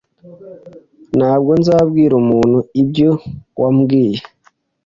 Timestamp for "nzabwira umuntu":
1.59-2.59